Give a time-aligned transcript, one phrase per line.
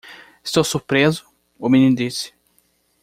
[0.43, 1.27] "Estou surpreso?"
[1.59, 2.33] o menino disse.